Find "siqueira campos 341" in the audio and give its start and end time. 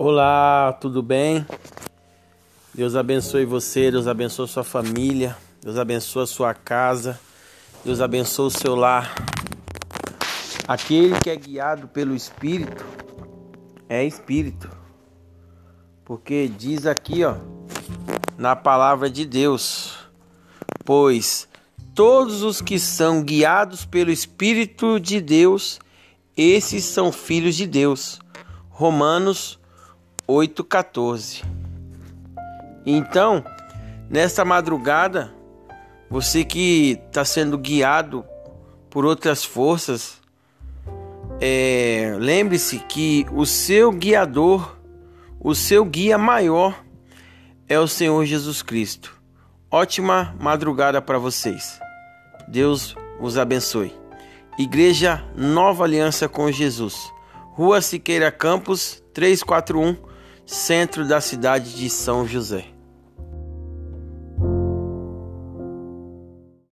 57.80-60.07